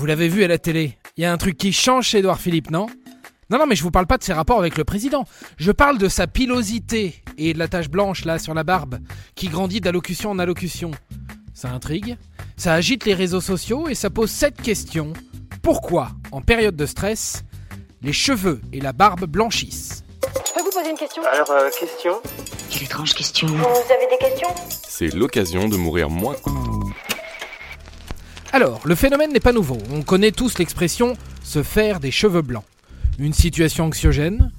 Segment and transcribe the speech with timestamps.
[0.00, 2.40] Vous l'avez vu à la télé, il y a un truc qui change chez Edouard
[2.40, 2.86] Philippe, non?
[3.50, 5.26] Non, non, mais je vous parle pas de ses rapports avec le président.
[5.58, 8.98] Je parle de sa pilosité et de la tache blanche là sur la barbe,
[9.34, 10.90] qui grandit d'allocution en allocution.
[11.52, 12.16] Ça intrigue,
[12.56, 15.12] ça agite les réseaux sociaux et ça pose cette question.
[15.60, 17.44] Pourquoi, en période de stress,
[18.00, 20.02] les cheveux et la barbe blanchissent?
[20.46, 21.22] Je peux vous poser une question?
[21.30, 22.14] Alors, euh, question?
[22.70, 23.48] Quelle étrange question.
[23.48, 24.48] Vous avez des questions?
[24.88, 26.36] C'est l'occasion de mourir moins.
[28.52, 29.78] Alors, le phénomène n'est pas nouveau.
[29.92, 32.64] On connaît tous l'expression se faire des cheveux blancs.
[33.20, 34.50] Une situation anxiogène,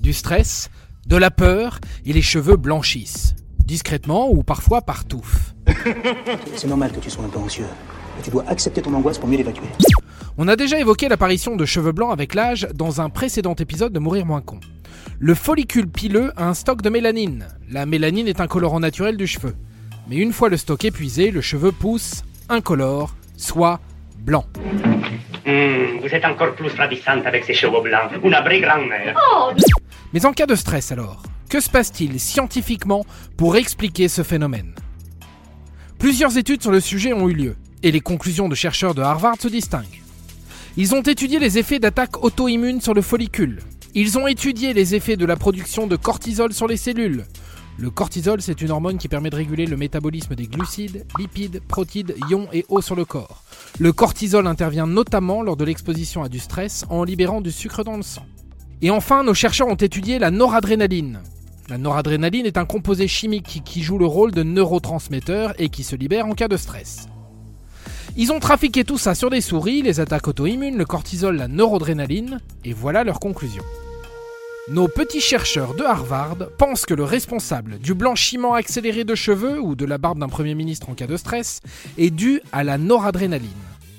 [0.00, 0.68] du stress,
[1.06, 3.36] de la peur, et les cheveux blanchissent.
[3.64, 5.54] Discrètement ou parfois par touffe.
[6.56, 7.66] C'est normal que tu sois un peu anxieux.
[8.24, 9.68] Tu dois accepter ton angoisse pour mieux l'évacuer.
[10.38, 14.00] On a déjà évoqué l'apparition de cheveux blancs avec l'âge dans un précédent épisode de
[14.00, 14.58] Mourir moins con.
[15.20, 17.46] Le follicule pileux a un stock de mélanine.
[17.70, 19.54] La mélanine est un colorant naturel du cheveu.
[20.08, 23.80] Mais une fois le stock épuisé, le cheveu pousse incolore, soit
[24.18, 24.44] blanc.
[25.46, 28.10] Hmm, vous êtes encore plus ravissante avec ces cheveux blancs.
[28.22, 29.16] Vraie grand-mère.
[30.12, 33.04] Mais en cas de stress alors, que se passe-t-il scientifiquement
[33.36, 34.74] pour expliquer ce phénomène?
[35.98, 39.36] Plusieurs études sur le sujet ont eu lieu, et les conclusions de chercheurs de Harvard
[39.40, 40.02] se distinguent.
[40.76, 43.60] Ils ont étudié les effets d'attaque auto-immune sur le follicule.
[43.94, 47.24] Ils ont étudié les effets de la production de cortisol sur les cellules.
[47.78, 52.14] Le cortisol, c'est une hormone qui permet de réguler le métabolisme des glucides, lipides, protides,
[52.30, 53.42] ions et eau sur le corps.
[53.78, 57.98] Le cortisol intervient notamment lors de l'exposition à du stress en libérant du sucre dans
[57.98, 58.24] le sang.
[58.80, 61.20] Et enfin, nos chercheurs ont étudié la noradrénaline.
[61.68, 65.96] La noradrénaline est un composé chimique qui joue le rôle de neurotransmetteur et qui se
[65.96, 67.08] libère en cas de stress.
[68.16, 72.40] Ils ont trafiqué tout ça sur des souris, les attaques auto-immunes, le cortisol, la neurodrénaline,
[72.64, 73.62] et voilà leur conclusion.
[74.68, 79.76] Nos petits chercheurs de Harvard pensent que le responsable du blanchiment accéléré de cheveux ou
[79.76, 81.60] de la barbe d'un Premier ministre en cas de stress
[81.98, 83.48] est dû à la noradrénaline.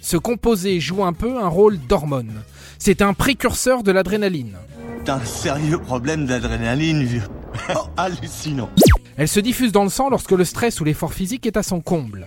[0.00, 2.42] Ce composé joue un peu un rôle d'hormone.
[2.80, 4.56] C'est un précurseur de l'adrénaline.
[5.04, 7.22] T'as un sérieux problème d'adrénaline, vieux.
[7.74, 8.70] Oh, hallucinant.
[9.16, 11.80] Elle se diffuse dans le sang lorsque le stress ou l'effort physique est à son
[11.80, 12.26] comble.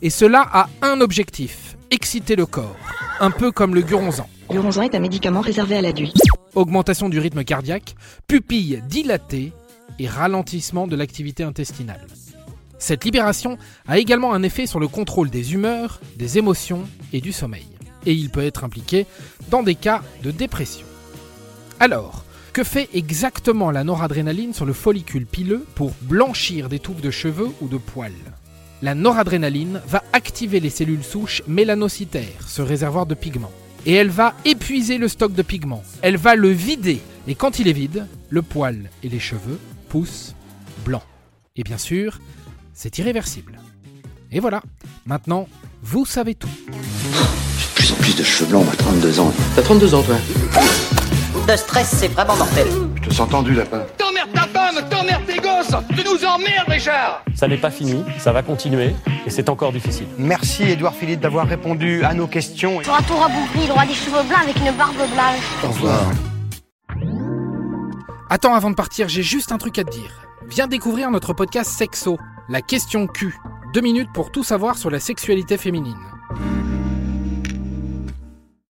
[0.00, 2.76] Et cela a un objectif, exciter le corps.
[3.18, 4.28] Un peu comme le guronzan.
[4.50, 6.20] L'uronzan est un médicament réservé à l'adulte.
[6.54, 7.94] Augmentation du rythme cardiaque,
[8.26, 9.52] pupille dilatée
[9.98, 12.06] et ralentissement de l'activité intestinale.
[12.78, 13.56] Cette libération
[13.88, 16.82] a également un effet sur le contrôle des humeurs, des émotions
[17.14, 17.66] et du sommeil.
[18.04, 19.06] Et il peut être impliqué
[19.50, 20.86] dans des cas de dépression.
[21.80, 27.10] Alors, que fait exactement la noradrénaline sur le follicule pileux pour blanchir des touffes de
[27.10, 28.12] cheveux ou de poils?
[28.82, 33.52] La noradrénaline va activer les cellules souches mélanocytaires, ce réservoir de pigments.
[33.86, 35.82] Et elle va épuiser le stock de pigments.
[36.02, 37.00] Elle va le vider.
[37.26, 40.34] Et quand il est vide, le poil et les cheveux poussent
[40.84, 41.04] blancs.
[41.56, 42.18] Et bien sûr,
[42.74, 43.58] c'est irréversible.
[44.30, 44.60] Et voilà,
[45.06, 45.48] maintenant,
[45.82, 46.50] vous savez tout.
[46.66, 49.32] J'ai de plus en plus de cheveux blancs, moi, 32 ans.
[49.54, 50.16] T'as 32 ans, toi
[51.48, 52.66] Le stress, c'est vraiment mortel.
[52.96, 53.86] Je te sens tendu, lapin.
[55.96, 58.94] Tu nous emmerdes, Richard Ça n'est pas fini, ça va continuer
[59.26, 60.06] et c'est encore difficile.
[60.18, 62.80] Merci, Edouard Philippe, d'avoir répondu à nos questions.
[62.82, 65.64] Tu auras tout rabougri, il aura des cheveux blancs avec une barbe blanche.
[65.64, 66.10] Au revoir.
[68.28, 70.10] Attends, avant de partir, j'ai juste un truc à te dire.
[70.48, 73.34] Viens découvrir notre podcast Sexo, la question Q.
[73.72, 75.98] Deux minutes pour tout savoir sur la sexualité féminine.